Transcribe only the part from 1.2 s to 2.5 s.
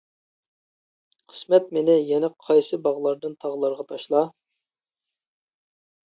قىسمەت مېنى يەنە